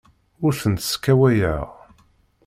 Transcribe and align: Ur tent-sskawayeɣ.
Ur 0.45 0.53
tent-sskawayeɣ. 0.61 1.65